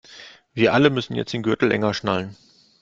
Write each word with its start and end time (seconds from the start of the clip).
Wir 0.55 0.73
alle 0.73 0.89
müssen 0.89 1.13
jetzt 1.13 1.31
den 1.31 1.43
Gürtel 1.43 1.71
enger 1.71 1.93
schnallen. 1.93 2.35